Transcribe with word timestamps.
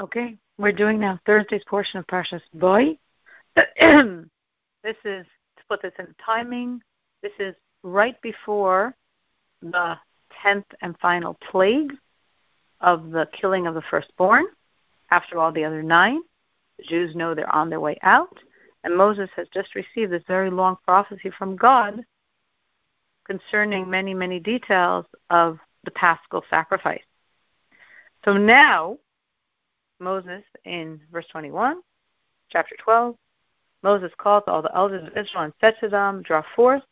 Okay, 0.00 0.38
we're 0.56 0.72
doing 0.72 0.98
now 0.98 1.20
Thursday's 1.26 1.62
portion 1.66 1.98
of 1.98 2.06
Parshas 2.06 2.40
Bo. 2.54 2.96
this 3.54 4.96
is 5.04 5.26
to 5.26 5.62
put 5.68 5.82
this 5.82 5.92
in 5.98 6.06
timing. 6.24 6.80
This 7.22 7.34
is 7.38 7.54
right 7.82 8.16
before 8.22 8.94
the 9.60 9.98
tenth 10.42 10.64
and 10.80 10.96
final 11.00 11.36
plague 11.50 11.92
of 12.80 13.10
the 13.10 13.28
killing 13.38 13.66
of 13.66 13.74
the 13.74 13.82
firstborn. 13.90 14.46
After 15.10 15.36
all 15.36 15.52
the 15.52 15.64
other 15.64 15.82
nine, 15.82 16.22
the 16.78 16.84
Jews 16.84 17.14
know 17.14 17.34
they're 17.34 17.54
on 17.54 17.68
their 17.68 17.80
way 17.80 17.98
out, 18.02 18.38
and 18.84 18.96
Moses 18.96 19.28
has 19.36 19.48
just 19.52 19.74
received 19.74 20.12
this 20.12 20.22
very 20.26 20.50
long 20.50 20.78
prophecy 20.86 21.30
from 21.36 21.56
God 21.56 22.02
concerning 23.26 23.90
many, 23.90 24.14
many 24.14 24.40
details 24.40 25.04
of 25.28 25.58
the 25.84 25.90
paschal 25.90 26.42
sacrifice. 26.48 27.02
So 28.24 28.38
now, 28.38 28.96
Moses, 30.00 30.42
in 30.64 31.00
verse 31.12 31.26
21, 31.30 31.80
chapter 32.50 32.74
12, 32.82 33.14
Moses 33.82 34.12
called 34.18 34.44
all 34.46 34.62
the 34.62 34.74
elders 34.74 35.06
of 35.06 35.16
Israel 35.16 35.44
and 35.44 35.52
said 35.60 35.74
to 35.80 35.88
them, 35.88 36.22
Draw 36.22 36.42
forth 36.56 36.82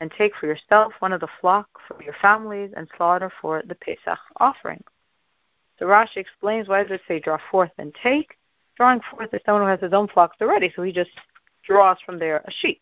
and 0.00 0.10
take 0.10 0.34
for 0.36 0.46
yourself 0.46 0.92
one 1.00 1.12
of 1.12 1.20
the 1.20 1.28
flock 1.40 1.68
for 1.86 2.02
your 2.02 2.14
families 2.20 2.72
and 2.76 2.88
slaughter 2.96 3.30
for 3.40 3.62
the 3.66 3.74
Pesach 3.74 4.18
offering. 4.38 4.82
So 5.78 5.86
Rashi 5.86 6.16
explains 6.18 6.68
why 6.68 6.82
does 6.82 6.92
it 6.92 7.00
say 7.08 7.20
draw 7.20 7.38
forth 7.50 7.70
and 7.78 7.94
take? 8.02 8.36
Drawing 8.76 9.00
forth 9.10 9.32
is 9.34 9.40
someone 9.44 9.62
who 9.62 9.68
has 9.68 9.80
his 9.80 9.92
own 9.92 10.08
flocks 10.08 10.36
already, 10.40 10.72
so 10.74 10.82
he 10.82 10.92
just 10.92 11.10
draws 11.66 11.98
from 12.04 12.18
there 12.18 12.38
a 12.46 12.50
sheep. 12.50 12.80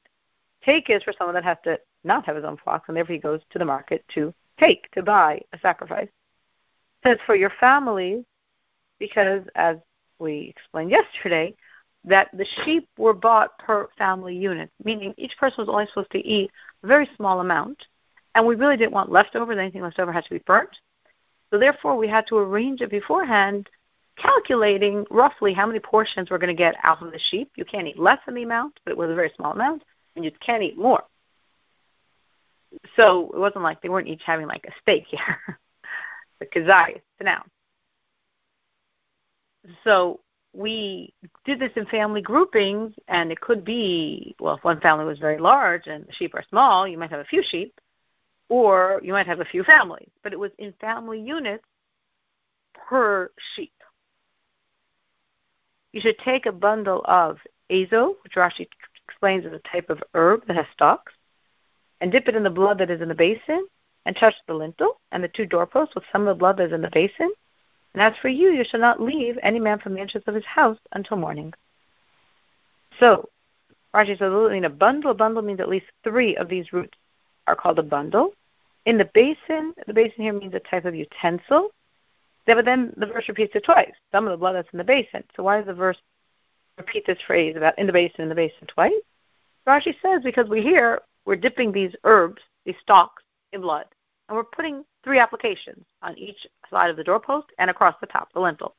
Take 0.64 0.90
is 0.90 1.02
for 1.02 1.12
someone 1.16 1.34
that 1.34 1.44
has 1.44 1.58
to 1.64 1.78
not 2.04 2.26
have 2.26 2.36
his 2.36 2.44
own 2.44 2.58
flocks, 2.62 2.88
and 2.88 2.96
therefore 2.96 3.14
he 3.14 3.20
goes 3.20 3.40
to 3.50 3.58
the 3.58 3.64
market 3.64 4.04
to 4.14 4.32
take, 4.58 4.90
to 4.92 5.02
buy 5.02 5.40
a 5.52 5.58
sacrifice. 5.58 6.08
It 7.04 7.08
says 7.08 7.18
for 7.26 7.34
your 7.34 7.52
families, 7.60 8.24
because 9.00 9.42
as 9.56 9.78
we 10.20 10.54
explained 10.56 10.92
yesterday, 10.92 11.54
that 12.04 12.28
the 12.32 12.46
sheep 12.64 12.88
were 12.96 13.12
bought 13.12 13.58
per 13.58 13.88
family 13.98 14.36
unit, 14.36 14.70
meaning 14.84 15.12
each 15.16 15.36
person 15.38 15.56
was 15.58 15.68
only 15.68 15.86
supposed 15.86 16.10
to 16.12 16.18
eat 16.18 16.50
a 16.84 16.86
very 16.86 17.08
small 17.16 17.40
amount, 17.40 17.86
and 18.34 18.46
we 18.46 18.54
really 18.54 18.76
didn't 18.76 18.92
want 18.92 19.10
leftovers. 19.10 19.58
Anything 19.58 19.82
left 19.82 19.98
over 19.98 20.12
had 20.12 20.24
to 20.24 20.30
be 20.30 20.42
burnt. 20.46 20.70
So 21.50 21.58
therefore, 21.58 21.96
we 21.96 22.06
had 22.06 22.26
to 22.28 22.38
arrange 22.38 22.80
it 22.80 22.90
beforehand, 22.90 23.68
calculating 24.16 25.04
roughly 25.10 25.52
how 25.52 25.66
many 25.66 25.80
portions 25.80 26.30
we're 26.30 26.38
going 26.38 26.54
to 26.54 26.58
get 26.58 26.76
out 26.84 27.02
of 27.02 27.10
the 27.10 27.18
sheep. 27.30 27.50
You 27.56 27.64
can't 27.64 27.88
eat 27.88 27.98
less 27.98 28.18
than 28.24 28.36
the 28.36 28.44
amount, 28.44 28.78
but 28.84 28.92
it 28.92 28.96
was 28.96 29.10
a 29.10 29.14
very 29.14 29.32
small 29.36 29.52
amount, 29.52 29.82
and 30.14 30.24
you 30.24 30.30
can't 30.40 30.62
eat 30.62 30.78
more. 30.78 31.02
So 32.96 33.30
it 33.34 33.38
wasn't 33.38 33.64
like 33.64 33.82
they 33.82 33.88
weren't 33.88 34.08
each 34.08 34.22
having 34.24 34.46
like 34.46 34.64
a 34.64 34.72
steak 34.80 35.06
here, 35.08 35.58
the 36.40 36.46
kazai, 36.46 37.00
the 37.18 37.24
noun. 37.24 37.42
So 39.84 40.20
we 40.52 41.12
did 41.44 41.60
this 41.60 41.72
in 41.76 41.86
family 41.86 42.22
groupings, 42.22 42.92
and 43.08 43.30
it 43.30 43.40
could 43.40 43.64
be 43.64 44.34
well, 44.40 44.56
if 44.56 44.64
one 44.64 44.80
family 44.80 45.04
was 45.04 45.18
very 45.18 45.38
large 45.38 45.86
and 45.86 46.06
the 46.06 46.12
sheep 46.12 46.34
are 46.34 46.44
small, 46.48 46.88
you 46.88 46.98
might 46.98 47.10
have 47.10 47.20
a 47.20 47.24
few 47.24 47.42
sheep, 47.42 47.80
or 48.48 49.00
you 49.02 49.12
might 49.12 49.26
have 49.26 49.40
a 49.40 49.44
few 49.44 49.62
families. 49.62 50.10
But 50.22 50.32
it 50.32 50.38
was 50.38 50.50
in 50.58 50.72
family 50.80 51.20
units 51.20 51.64
per 52.74 53.30
sheep. 53.54 53.72
You 55.92 56.00
should 56.00 56.18
take 56.18 56.46
a 56.46 56.52
bundle 56.52 57.02
of 57.04 57.38
ezov, 57.70 58.14
which 58.22 58.34
Rashi 58.34 58.68
explains 59.08 59.44
is 59.44 59.52
a 59.52 59.60
type 59.70 59.90
of 59.90 60.02
herb 60.14 60.46
that 60.46 60.56
has 60.56 60.66
stalks, 60.72 61.12
and 62.00 62.10
dip 62.10 62.28
it 62.28 62.36
in 62.36 62.42
the 62.42 62.50
blood 62.50 62.78
that 62.78 62.90
is 62.90 63.00
in 63.00 63.08
the 63.08 63.14
basin, 63.14 63.66
and 64.06 64.16
touch 64.16 64.34
the 64.46 64.54
lintel 64.54 65.00
and 65.12 65.22
the 65.22 65.28
two 65.28 65.46
doorposts 65.46 65.94
with 65.94 66.04
some 66.10 66.22
of 66.22 66.28
the 66.28 66.38
blood 66.38 66.56
that 66.56 66.68
is 66.68 66.72
in 66.72 66.80
the 66.80 66.90
basin, 66.90 67.30
and 67.94 68.02
as 68.02 68.14
for 68.20 68.28
you, 68.28 68.50
you 68.50 68.64
shall 68.64 68.80
not 68.80 69.00
leave 69.00 69.38
any 69.42 69.58
man 69.58 69.78
from 69.78 69.94
the 69.94 70.00
entrance 70.00 70.26
of 70.28 70.34
his 70.34 70.44
house 70.44 70.78
until 70.92 71.16
morning. 71.16 71.52
So, 72.98 73.28
Rashi 73.94 74.18
says, 74.18 74.56
in 74.56 74.64
a 74.64 74.70
bundle, 74.70 75.10
a 75.10 75.14
bundle 75.14 75.42
means 75.42 75.60
at 75.60 75.68
least 75.68 75.86
three 76.04 76.36
of 76.36 76.48
these 76.48 76.72
roots 76.72 76.96
are 77.46 77.56
called 77.56 77.78
a 77.78 77.82
bundle. 77.82 78.32
In 78.86 78.96
the 78.96 79.10
basin, 79.12 79.74
the 79.86 79.94
basin 79.94 80.22
here 80.22 80.32
means 80.32 80.54
a 80.54 80.60
type 80.60 80.84
of 80.84 80.94
utensil. 80.94 81.70
But 82.46 82.64
then 82.64 82.92
the 82.96 83.06
verse 83.06 83.28
repeats 83.28 83.54
it 83.54 83.64
twice. 83.64 83.92
Some 84.12 84.26
of 84.26 84.30
the 84.32 84.36
blood 84.36 84.54
that's 84.54 84.68
in 84.72 84.78
the 84.78 84.84
basin. 84.84 85.22
So 85.36 85.42
why 85.42 85.58
does 85.58 85.66
the 85.66 85.74
verse 85.74 85.98
repeat 86.78 87.06
this 87.06 87.18
phrase 87.26 87.56
about 87.56 87.78
in 87.78 87.86
the 87.86 87.92
basin, 87.92 88.22
in 88.22 88.28
the 88.28 88.34
basin 88.34 88.66
twice? 88.66 88.92
Rashi 89.66 89.94
says 90.00 90.22
because 90.24 90.48
we 90.48 90.62
hear 90.62 91.00
we're 91.26 91.36
dipping 91.36 91.70
these 91.70 91.94
herbs, 92.04 92.42
these 92.64 92.76
stalks, 92.82 93.22
in 93.52 93.60
blood 93.60 93.86
and 94.30 94.36
we're 94.36 94.44
putting 94.44 94.84
three 95.02 95.18
applications 95.18 95.84
on 96.02 96.16
each 96.16 96.46
side 96.70 96.90
of 96.90 96.96
the 96.96 97.04
doorpost 97.04 97.48
and 97.58 97.70
across 97.70 97.94
the 98.00 98.06
top, 98.06 98.28
of 98.28 98.34
the 98.34 98.40
lintel. 98.40 98.74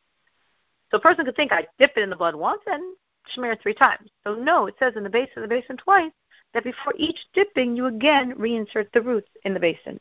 So 0.89 0.97
a 0.97 1.01
person 1.01 1.25
could 1.25 1.35
think 1.35 1.51
I 1.51 1.67
dip 1.79 1.93
it 1.95 2.03
in 2.03 2.09
the 2.09 2.15
blood 2.15 2.35
once 2.35 2.61
and 2.67 2.95
smear 3.33 3.55
three 3.55 3.73
times. 3.73 4.09
So 4.23 4.35
no, 4.35 4.67
it 4.67 4.75
says 4.79 4.93
in 4.95 5.03
the 5.03 5.09
basin 5.09 5.43
of 5.43 5.43
the 5.43 5.55
basin 5.55 5.77
twice 5.77 6.11
that 6.53 6.63
before 6.63 6.93
each 6.97 7.19
dipping 7.33 7.75
you 7.75 7.85
again 7.85 8.35
reinsert 8.35 8.91
the 8.91 9.01
roots 9.01 9.29
in 9.45 9.53
the 9.53 9.59
basin. 9.59 9.99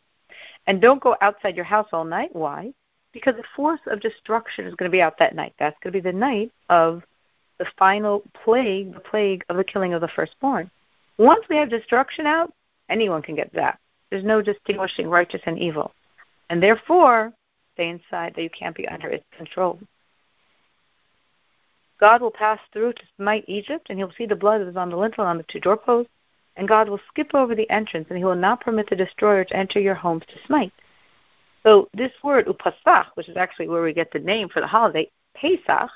And 0.67 0.81
don't 0.81 1.03
go 1.03 1.17
outside 1.21 1.56
your 1.56 1.65
house 1.65 1.89
all 1.93 2.05
night. 2.05 2.31
Why? 2.34 2.73
Because 3.12 3.34
the 3.37 3.45
force 3.55 3.81
of 3.87 4.01
destruction 4.01 4.67
is 4.67 4.75
going 4.75 4.91
to 4.91 4.95
be 4.95 5.03
out 5.03 5.19
that 5.19 5.34
night. 5.34 5.55
That's 5.59 5.77
going 5.83 5.93
to 5.93 6.01
be 6.01 6.11
the 6.11 6.17
night 6.17 6.51
of 6.69 7.03
the 7.59 7.67
final 7.78 8.22
plague, 8.45 8.95
the 8.95 9.01
plague 9.01 9.45
of 9.49 9.57
the 9.57 9.65
killing 9.65 9.95
of 9.95 10.01
the 10.01 10.09
firstborn. 10.09 10.71
Once 11.19 11.45
we 11.49 11.57
have 11.57 11.69
destruction 11.69 12.27
out, 12.27 12.53
anyone 12.89 13.22
can 13.22 13.34
get 13.34 13.53
zapped. 13.53 13.77
There's 14.11 14.25
no 14.25 14.43
distinguishing 14.43 15.09
righteous 15.09 15.43
and 15.45 15.59
evil. 15.59 15.93
And 16.49 16.62
therefore, 16.62 17.33
stay 17.75 17.89
inside 17.89 18.35
that 18.35 18.43
you 18.43 18.51
can't 18.51 18.77
be 18.77 18.89
under 18.89 19.09
its 19.09 19.25
control. 19.37 19.79
God 21.99 22.23
will 22.23 22.31
pass 22.31 22.59
through 22.73 22.95
to 22.95 23.03
smite 23.17 23.45
Egypt, 23.47 23.89
and 23.91 23.99
he'll 23.99 24.13
see 24.13 24.27
the 24.27 24.35
blood 24.35 24.61
that 24.61 24.69
is 24.69 24.77
on 24.77 24.91
the 24.91 24.97
lintel 24.97 25.25
and 25.25 25.31
on 25.31 25.37
the 25.37 25.45
two 25.45 25.61
doorposts, 25.61 26.11
and 26.57 26.67
God 26.67 26.89
will 26.89 27.01
skip 27.09 27.35
over 27.35 27.55
the 27.55 27.69
entrance, 27.71 28.07
and 28.09 28.19
he 28.19 28.25
will 28.25 28.35
not 28.35 28.61
permit 28.61 28.89
the 28.89 28.97
destroyer 28.97 29.45
to 29.45 29.57
enter 29.57 29.81
your 29.81 29.95
homes 29.95 30.25
to 30.29 30.47
smite. 30.47 30.73
So 31.63 31.89
this 31.95 32.13
word, 32.23 32.47
upasach, 32.47 33.09
which 33.15 33.29
is 33.29 33.37
actually 33.37 33.69
where 33.69 33.83
we 33.83 33.93
get 33.93 34.13
the 34.13 34.19
name 34.19 34.49
for 34.49 34.61
the 34.61 34.67
holiday, 34.67 35.11
Pesach, 35.35 35.91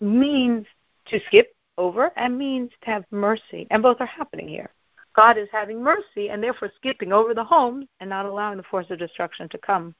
means 0.00 0.66
to 1.06 1.20
skip 1.26 1.52
over 1.76 2.12
and 2.16 2.38
means 2.38 2.70
to 2.82 2.90
have 2.90 3.04
mercy, 3.10 3.66
and 3.70 3.82
both 3.82 4.00
are 4.00 4.06
happening 4.06 4.48
here. 4.48 4.70
God 5.20 5.36
is 5.36 5.48
having 5.52 5.82
mercy 5.82 6.30
and 6.30 6.42
therefore 6.42 6.72
skipping 6.76 7.12
over 7.12 7.34
the 7.34 7.44
homes 7.44 7.86
and 8.00 8.08
not 8.08 8.24
allowing 8.24 8.56
the 8.56 8.62
force 8.62 8.86
of 8.88 8.98
destruction 8.98 9.50
to 9.50 9.58
come. 9.58 9.94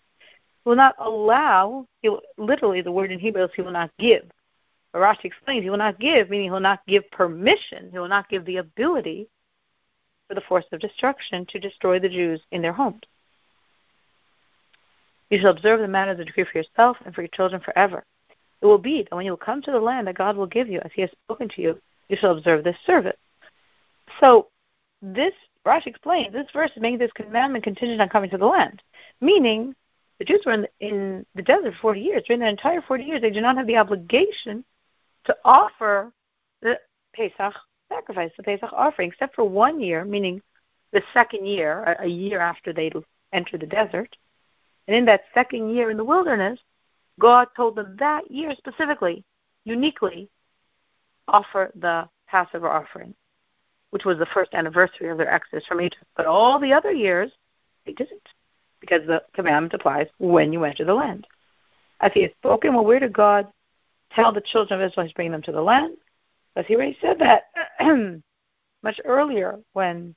He 0.65 0.71
will 0.71 0.77
not 0.77 0.95
allow, 0.99 1.87
will, 2.03 2.23
literally 2.39 2.81
the 2.81 2.91
word 2.91 3.13
in 3.13 3.21
Hebrew 3.21 3.45
is 3.45 3.51
he 3.55 3.61
will 3.61 3.71
not 3.71 3.91
give. 3.99 4.25
Rashi 4.95 5.27
explains 5.27 5.63
he 5.63 5.69
will 5.69 5.77
not 5.77 6.01
give, 6.01 6.31
meaning 6.31 6.47
he 6.47 6.51
will 6.51 6.59
not 6.59 6.81
give 6.87 7.11
permission, 7.11 7.91
he 7.93 7.99
will 7.99 8.09
not 8.09 8.31
give 8.31 8.47
the 8.47 8.57
ability 8.57 9.29
for 10.27 10.35
the 10.35 10.41
force 10.41 10.65
of 10.73 10.81
destruction 10.81 11.45
to 11.51 11.61
destroy 11.61 12.01
the 12.01 12.09
Jews 12.09 12.41
in 12.51 12.63
their 12.63 12.73
homes. 12.73 13.03
You 15.29 15.39
shall 15.39 15.51
observe 15.51 15.81
the 15.81 15.89
manner 15.89 16.13
of 16.13 16.19
the 16.19 16.25
decree 16.25 16.47
for 16.51 16.57
yourself 16.57 16.97
and 17.05 17.15
for 17.15 17.21
your 17.21 17.29
children 17.29 17.61
forever. 17.61 18.05
It 18.63 18.67
will 18.67 18.79
be 18.79 19.03
that 19.03 19.15
when 19.15 19.27
you 19.27 19.33
will 19.33 19.37
come 19.37 19.61
to 19.61 19.71
the 19.71 19.81
land 19.81 20.07
that 20.07 20.17
God 20.17 20.39
will 20.39 20.47
give 20.47 20.69
you, 20.69 20.81
as 20.81 20.93
he 20.95 21.03
has 21.03 21.11
spoken 21.11 21.51
to 21.51 21.61
you, 21.61 21.79
you 22.09 22.17
shall 22.19 22.35
observe 22.35 22.65
this 22.65 22.79
service. 22.87 23.19
So 24.19 24.49
this 25.03 25.35
Rashi 25.67 25.89
explains 25.89 26.33
this 26.33 26.51
verse 26.53 26.71
is 26.75 26.83
making 26.83 26.99
this 26.99 27.13
commandment 27.13 27.65
contingent 27.65 28.01
on 28.01 28.09
coming 28.09 28.31
to 28.31 28.39
the 28.39 28.47
land, 28.47 28.83
meaning 29.21 29.75
the 30.19 30.25
Jews 30.25 30.43
were 30.45 30.53
in 30.53 30.63
the, 30.63 30.69
in 30.81 31.27
the 31.35 31.43
desert 31.43 31.75
for 31.75 31.95
40 31.95 32.01
years. 32.01 32.23
During 32.27 32.41
the 32.41 32.49
entire 32.49 32.83
40 32.83 33.05
years, 33.05 33.21
they 33.21 33.31
do 33.31 33.41
not 33.41 33.57
have 33.57 33.67
the 33.67 33.77
obligation 33.77 34.65
to 35.25 35.37
offer 35.45 36.13
the 36.63 36.79
Pesach 37.15 37.55
sacrifice, 37.89 38.31
the 38.37 38.43
Pesach 38.43 38.73
offering, 38.73 39.11
except 39.11 39.35
for 39.35 39.45
one 39.45 39.81
year, 39.81 40.05
meaning 40.05 40.41
the 40.93 41.03
second 41.13 41.47
year, 41.47 41.97
a 42.01 42.07
year 42.07 42.41
after 42.41 42.73
they 42.73 42.91
entered 43.33 43.61
the 43.61 43.67
desert. 43.67 44.17
And 44.89 44.97
in 44.97 45.05
that 45.07 45.25
second 45.35 45.75
year 45.75 45.91
in 45.91 45.97
the 45.97 46.05
wilderness, 46.05 46.59
God 47.19 47.49
told 47.57 47.77
them 47.77 47.97
that 47.99 48.31
year 48.31 48.55
specifically, 48.57 49.25
uniquely, 49.65 50.29
offer 51.29 51.71
the 51.75 52.09
Passover 52.29 52.69
offering 52.69 53.15
which 53.91 54.05
was 54.05 54.19
the 54.19 54.27
first 54.27 54.55
anniversary 54.55 55.09
of 55.09 55.19
their 55.19 55.33
exodus 55.33 55.67
from 55.67 55.81
Egypt. 55.81 56.05
But 56.17 56.27
all 56.27 56.59
the 56.59 56.73
other 56.73 56.93
years, 56.93 57.31
they 57.85 57.93
didn't, 57.93 58.29
because 58.81 59.07
the 59.07 59.23
commandment 59.35 59.75
applies 59.75 60.07
when 60.19 60.53
you 60.53 60.65
enter 60.65 60.85
the 60.85 60.95
land. 60.95 61.27
As 62.01 62.13
he 62.15 62.23
has 62.23 62.31
spoken, 62.39 62.75
well, 62.75 62.85
where 62.85 63.01
did 63.01 63.13
God 63.13 63.49
tell 64.15 64.33
the 64.33 64.41
children 64.41 64.81
of 64.81 64.91
Israel 64.91 65.07
he's 65.07 65.13
bringing 65.13 65.33
them 65.33 65.43
to 65.43 65.53
the 65.53 65.61
land? 65.61 65.97
Because 66.55 66.67
he 66.67 66.77
already 66.77 66.99
said 67.01 67.19
that 67.19 67.45
much 68.83 69.01
earlier 69.05 69.59
when 69.73 70.15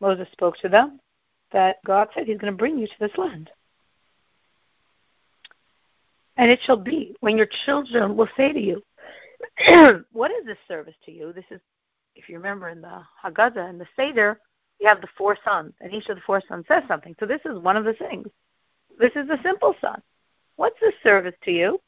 Moses 0.00 0.28
spoke 0.32 0.56
to 0.58 0.68
them, 0.68 1.00
that 1.52 1.76
God 1.86 2.08
said 2.14 2.26
he's 2.26 2.38
going 2.38 2.52
to 2.52 2.58
bring 2.58 2.78
you 2.78 2.86
to 2.86 2.98
this 3.00 3.16
land. 3.16 3.50
And 6.36 6.50
it 6.50 6.60
shall 6.64 6.76
be 6.76 7.14
when 7.20 7.38
your 7.38 7.48
children 7.64 8.16
will 8.16 8.28
say 8.36 8.52
to 8.52 8.60
you, 8.60 8.82
What 10.12 10.30
is 10.32 10.44
this 10.46 10.58
service 10.66 10.94
to 11.04 11.12
you? 11.12 11.32
This 11.32 11.44
is 11.50 11.60
if 12.14 12.28
you 12.28 12.36
remember 12.36 12.68
in 12.68 12.80
the 12.80 13.02
Haggadah 13.22 13.68
and 13.68 13.80
the 13.80 13.86
Seder, 13.96 14.38
you 14.80 14.88
have 14.88 15.00
the 15.00 15.08
four 15.16 15.36
sons, 15.44 15.72
and 15.80 15.92
each 15.92 16.08
of 16.08 16.16
the 16.16 16.22
four 16.22 16.42
sons 16.46 16.64
says 16.68 16.82
something. 16.88 17.14
So 17.18 17.26
this 17.26 17.40
is 17.44 17.58
one 17.58 17.76
of 17.76 17.84
the 17.84 17.94
things. 17.94 18.28
This 18.98 19.12
is 19.16 19.26
the 19.28 19.38
simple 19.42 19.74
son. 19.80 20.00
What's 20.56 20.78
this 20.80 20.94
service 21.02 21.34
to 21.44 21.50
you? 21.50 21.80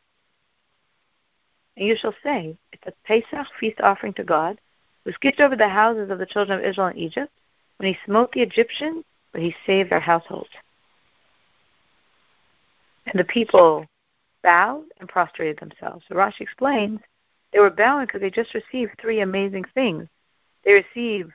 And 1.76 1.87
you 1.87 1.96
shall 1.96 2.14
say, 2.23 2.56
It's 2.73 2.87
a 2.87 2.93
Pesach 3.05 3.46
feast 3.61 3.81
offering 3.81 4.14
to 4.14 4.25
God, 4.25 4.58
who 5.05 5.12
skipped 5.12 5.40
over 5.40 5.56
the 5.56 5.69
houses 5.69 6.11
of 6.11 6.19
the 6.19 6.26
children 6.26 6.58
of 6.58 6.64
Israel 6.64 6.88
in 6.88 6.99
Egypt, 6.99 7.32
when 7.76 7.93
he 7.93 7.99
smote 8.05 8.32
the 8.32 8.43
Egyptians, 8.43 9.05
but 9.32 9.43
he 9.43 9.55
saved 9.67 9.90
their 9.90 10.00
households. 10.00 10.50
And 13.06 13.20
the 13.20 13.25
people 13.25 13.87
bowed 14.43 14.84
and 14.99 15.08
prostrated 15.08 15.58
themselves. 15.58 16.05
So 16.08 16.14
Rashi 16.14 16.40
explains 16.40 17.00
they 17.52 17.61
were 17.61 17.70
bowing 17.70 18.06
because 18.06 18.20
they 18.20 18.31
just 18.31 18.55
received 18.55 18.93
three 19.00 19.20
amazing 19.20 19.64
things. 19.75 20.08
They 20.66 20.72
received 20.72 21.30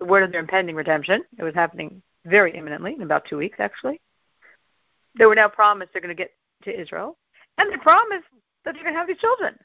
the 0.00 0.04
word 0.04 0.24
of 0.24 0.32
their 0.32 0.40
impending 0.40 0.74
redemption. 0.74 1.22
It 1.38 1.44
was 1.44 1.54
happening 1.54 2.02
very 2.26 2.54
imminently, 2.54 2.94
in 2.94 3.02
about 3.02 3.24
two 3.24 3.38
weeks, 3.38 3.58
actually. 3.60 4.00
They 5.16 5.26
were 5.26 5.36
now 5.36 5.48
promised 5.48 5.92
they're 5.92 6.02
going 6.02 6.14
to 6.14 6.20
get 6.20 6.32
to 6.64 6.78
Israel. 6.78 7.16
And 7.56 7.72
they 7.72 7.76
promised 7.76 8.26
that 8.64 8.74
they're 8.74 8.82
going 8.82 8.94
to 8.94 8.98
have 8.98 9.06
these 9.06 9.18
children. 9.18 9.56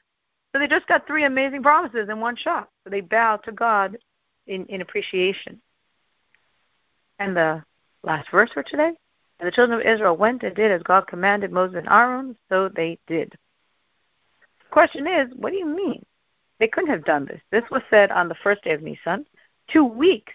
So 0.52 0.60
they 0.60 0.68
just 0.68 0.86
got 0.86 1.06
three 1.06 1.24
amazing 1.24 1.62
promises 1.62 2.08
in 2.08 2.20
one 2.20 2.36
shot. 2.36 2.68
So 2.84 2.90
they 2.90 3.00
bow 3.00 3.38
to 3.38 3.52
God 3.52 3.98
in, 4.46 4.64
in 4.66 4.80
appreciation. 4.80 5.60
And 7.18 7.36
the 7.36 7.64
last 8.04 8.30
verse 8.30 8.50
for 8.52 8.62
today. 8.62 8.92
And 9.40 9.46
the 9.46 9.52
children 9.52 9.80
of 9.80 9.86
Israel 9.86 10.16
went 10.16 10.44
and 10.44 10.54
did 10.54 10.70
as 10.70 10.82
God 10.82 11.08
commanded 11.08 11.50
Moses 11.50 11.78
and 11.78 11.88
Aaron, 11.88 12.36
so 12.48 12.68
they 12.68 12.98
did. 13.06 13.32
The 14.60 14.70
question 14.70 15.06
is, 15.06 15.28
what 15.34 15.50
do 15.50 15.56
you 15.56 15.66
mean? 15.66 16.04
They 16.60 16.68
couldn't 16.68 16.90
have 16.90 17.04
done 17.04 17.24
this. 17.24 17.40
This 17.50 17.64
was 17.70 17.82
said 17.88 18.12
on 18.12 18.28
the 18.28 18.34
first 18.36 18.62
day 18.62 18.72
of 18.72 18.82
Nisan, 18.82 19.26
two 19.72 19.84
weeks 19.84 20.32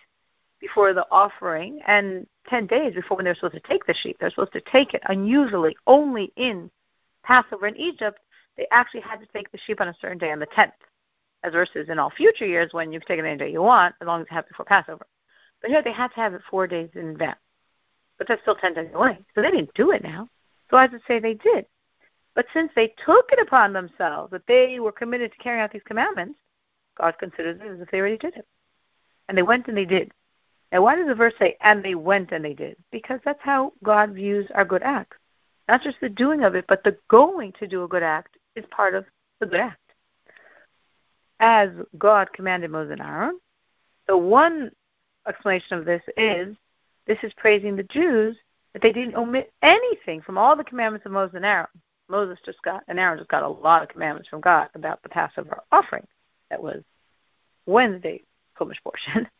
before 0.60 0.92
the 0.94 1.06
offering, 1.12 1.80
and 1.86 2.26
10 2.50 2.66
days 2.66 2.96
before 2.96 3.18
when 3.18 3.26
they're 3.26 3.36
supposed 3.36 3.54
to 3.54 3.60
take 3.60 3.86
the 3.86 3.94
sheep. 3.94 4.18
They're 4.20 4.32
supposed 4.32 4.54
to 4.54 4.62
take 4.62 4.96
it 4.96 5.04
unusually 5.06 5.78
only 5.86 6.34
in 6.36 6.72
Passover 7.24 7.68
in 7.68 7.78
Egypt. 7.78 8.20
They 8.58 8.66
actually 8.72 9.02
had 9.02 9.20
to 9.20 9.28
take 9.28 9.52
the 9.52 9.60
sheep 9.60 9.80
on 9.80 9.88
a 9.88 9.96
certain 10.02 10.18
day 10.18 10.32
on 10.32 10.40
the 10.40 10.48
10th, 10.48 10.72
as 11.44 11.54
versus 11.54 11.90
in 11.90 12.00
all 12.00 12.10
future 12.10 12.46
years 12.46 12.74
when 12.74 12.92
you 12.92 13.00
can 13.00 13.08
take 13.08 13.20
it 13.20 13.28
any 13.28 13.38
day 13.38 13.52
you 13.52 13.62
want, 13.62 13.94
as 14.02 14.08
long 14.08 14.22
as 14.22 14.28
you 14.30 14.36
have 14.36 14.46
it 14.46 14.50
before 14.50 14.66
Passover. 14.66 15.06
But 15.62 15.70
here 15.70 15.84
they 15.84 15.94
had 15.94 16.08
to 16.10 16.16
have 16.16 16.34
it 16.34 16.42
four 16.50 16.66
days 16.66 16.90
in 16.96 17.10
advance. 17.10 17.40
But 18.18 18.28
that's 18.28 18.42
still 18.42 18.56
10 18.56 18.74
days 18.74 18.90
away. 18.96 19.20
So 19.36 19.44
they 19.44 19.52
didn't 19.52 19.74
do 19.76 19.92
it 19.92 20.04
now. 20.04 20.28
So 20.72 20.78
I 20.78 20.88
would 20.88 21.02
say 21.08 21.20
they 21.20 21.36
did. 21.36 21.68
But 22.36 22.48
since 22.54 22.72
they 22.76 22.94
took 23.06 23.30
it 23.32 23.40
upon 23.40 23.74
themselves 23.74 24.32
that 24.32 24.46
they 24.48 24.80
were 24.80 24.92
committed 24.92 25.32
to 25.32 25.38
carrying 25.38 25.64
out 25.64 25.72
these 25.72 25.82
commandments, 25.86 26.38
God 26.98 27.18
considers 27.18 27.60
it 27.62 27.68
as 27.68 27.80
if 27.80 27.90
they 27.90 28.00
already 28.00 28.18
did 28.18 28.36
it. 28.36 28.46
And 29.28 29.38
they 29.38 29.42
went 29.42 29.68
and 29.68 29.78
they 29.78 29.86
did. 29.86 30.12
Now, 30.72 30.82
why 30.84 30.96
does 30.96 31.08
the 31.08 31.16
verse 31.16 31.34
say, 31.40 31.58
and 31.62 31.84
they 31.84 31.96
went 31.96 32.32
and 32.32 32.44
they 32.44 32.54
did? 32.54 32.76
Because 32.92 33.20
that's 33.24 33.42
how 33.42 33.72
God 33.84 34.12
views 34.12 34.50
our 34.54 34.66
good 34.66 34.84
acts. 34.84 35.18
Not 35.70 35.82
just 35.82 35.98
the 36.02 36.10
doing 36.10 36.44
of 36.44 36.56
it, 36.56 36.66
but 36.68 36.84
the 36.84 36.98
going 37.08 37.54
to 37.54 37.68
do 37.68 37.84
a 37.84 37.88
good 37.88 38.04
act 38.04 38.38
is 38.56 38.66
part 38.70 38.94
of 38.94 39.06
the 39.40 39.46
good 39.46 39.62
act. 39.62 39.80
As 41.40 41.70
God 41.98 42.32
commanded 42.34 42.72
Moses 42.72 42.94
and 42.94 43.02
Aaron, 43.02 43.40
the 44.08 44.18
one 44.18 44.72
explanation 45.28 45.78
of 45.78 45.86
this 45.86 46.02
is 46.18 46.56
this 47.08 47.18
is 47.24 47.34
praising 47.38 47.76
the 47.76 47.84
Jews 47.84 48.38
that 48.74 48.82
they 48.82 48.92
didn't 48.92 49.16
omit 49.16 49.52
anything 49.62 50.22
from 50.22 50.38
all 50.38 50.56
the 50.56 50.64
commandments 50.64 51.06
of 51.06 51.12
Moses 51.12 51.36
and 51.36 51.46
Aaron. 51.46 51.68
Moses 52.10 52.40
just 52.46 52.62
got 52.62 52.84
and 52.88 53.00
Aaron 53.00 53.18
just 53.18 53.30
got 53.30 53.44
a 53.44 53.48
lot 53.48 53.82
of 53.82 53.90
commandments 53.90 54.30
from 54.30 54.42
God 54.42 54.70
about 54.76 55.02
the 55.04 55.10
Passover 55.10 55.62
offering. 55.72 56.06
That 56.50 56.62
was 56.62 56.84
Wednesday's 57.66 58.24
Chumash 58.60 58.82
portion. 58.84 59.28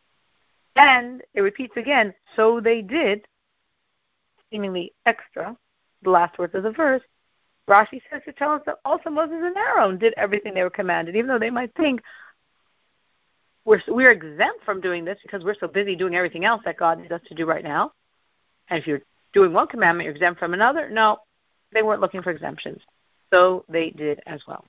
And 0.78 1.22
it 1.32 1.40
repeats 1.40 1.72
again, 1.78 2.12
so 2.36 2.60
they 2.60 2.82
did, 2.82 3.26
seemingly 4.50 4.92
extra, 5.06 5.56
the 6.02 6.10
last 6.10 6.38
words 6.38 6.54
of 6.54 6.64
the 6.64 6.70
verse. 6.70 7.00
Rashi 7.66 8.02
says 8.10 8.20
to 8.26 8.32
tell 8.32 8.52
us 8.52 8.60
that 8.66 8.76
also 8.84 9.08
Moses 9.08 9.38
and 9.42 9.56
Aaron 9.56 9.96
did 9.96 10.12
everything 10.18 10.52
they 10.52 10.62
were 10.62 10.68
commanded, 10.68 11.16
even 11.16 11.28
though 11.28 11.38
they 11.38 11.48
might 11.48 11.74
think 11.76 12.02
we're, 13.64 13.82
we're 13.88 14.12
exempt 14.12 14.64
from 14.64 14.80
doing 14.80 15.04
this 15.04 15.18
because 15.22 15.44
we're 15.44 15.56
so 15.58 15.66
busy 15.66 15.96
doing 15.96 16.14
everything 16.14 16.44
else 16.44 16.62
that 16.64 16.76
God 16.76 17.00
needs 17.00 17.10
us 17.10 17.22
to 17.26 17.34
do 17.34 17.46
right 17.46 17.64
now. 17.64 17.92
And 18.68 18.78
if 18.78 18.86
you're 18.86 19.02
doing 19.32 19.52
one 19.52 19.66
commandment, 19.66 20.04
you're 20.04 20.14
exempt 20.14 20.38
from 20.38 20.54
another. 20.54 20.88
No, 20.88 21.18
they 21.76 21.82
weren't 21.82 22.00
looking 22.00 22.22
for 22.22 22.30
exemptions. 22.30 22.80
So 23.32 23.64
they 23.68 23.90
did 23.90 24.20
as 24.26 24.40
well. 24.48 24.64